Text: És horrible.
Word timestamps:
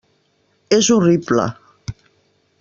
És 0.77 0.89
horrible. 0.95 1.47